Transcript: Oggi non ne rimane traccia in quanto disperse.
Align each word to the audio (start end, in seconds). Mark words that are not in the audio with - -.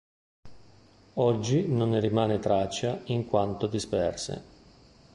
Oggi 1.13 1.67
non 1.67 1.91
ne 1.91 1.99
rimane 1.99 2.39
traccia 2.39 3.01
in 3.03 3.27
quanto 3.27 3.67
disperse. 3.67 4.43